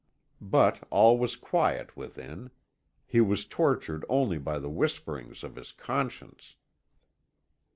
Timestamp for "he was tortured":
3.05-4.03